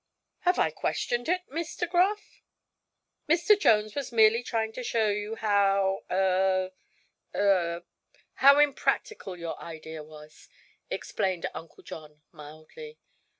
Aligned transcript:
"Have 0.39 0.57
I 0.57 0.71
questioned 0.71 1.29
it, 1.29 1.43
Miss 1.47 1.75
De 1.75 1.85
Graf?" 1.85 2.41
"Mr. 3.29 3.55
Jones 3.55 3.93
was 3.93 4.11
merely 4.11 4.41
trying 4.41 4.73
to 4.73 4.81
show 4.83 5.09
you 5.09 5.35
how 5.35 6.01
er 6.09 6.71
er 7.35 7.83
how 8.33 8.57
impractical 8.57 9.37
your 9.37 9.61
idea 9.61 10.01
was," 10.01 10.49
explained 10.89 11.45
Uncle 11.53 11.83
John 11.83 12.23
mildly. 12.31 12.97